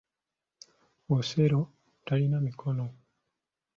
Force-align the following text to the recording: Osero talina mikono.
Osero 1.15 1.59
talina 2.05 2.37
mikono. 2.47 2.85